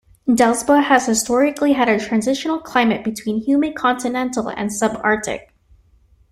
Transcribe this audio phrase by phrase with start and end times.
[0.27, 5.49] Delsbo has historically had a transitional climate between humid continental and subarctic.